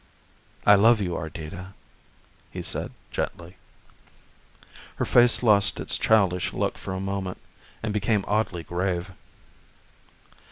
"I 0.65 0.73
love 0.73 0.99
you, 0.99 1.15
Ardita," 1.15 1.75
he 2.49 2.63
said 2.63 2.91
gently. 3.11 3.57
Her 4.95 5.05
face 5.05 5.43
lost 5.43 5.79
its 5.79 5.95
childish 5.99 6.53
look 6.53 6.75
for 6.79 6.99
moment 6.99 7.37
and 7.83 7.93
became 7.93 8.25
oddly 8.27 8.63
grave. 8.63 9.11